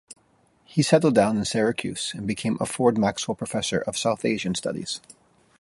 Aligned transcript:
He 0.65 0.81
settled 0.81 1.13
down 1.13 1.37
in 1.37 1.45
Syracuse 1.45 2.11
and 2.15 2.25
became 2.25 2.57
Ford-Maxwell 2.57 3.35
Professor 3.35 3.81
of 3.81 3.99
South 3.99 4.25
Asian 4.25 4.55
Studies. 4.55 4.99